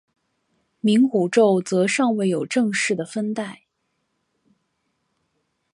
[0.81, 3.65] 冥古宙则尚未有正式的分代。